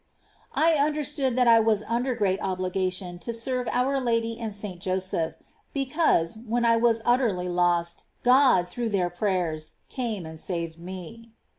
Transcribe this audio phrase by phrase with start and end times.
[0.55, 4.63] I understood that I was under great obliga tions to serve our Lady and S.
[4.79, 5.35] Joseph,
[5.73, 11.29] because, when I was utterly lost, God, through their prayers, came and saved me.